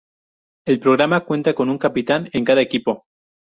[0.65, 3.03] El programa cuenta con un capitán en cada equipo.